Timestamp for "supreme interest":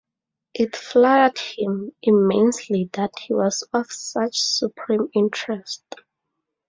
4.41-5.83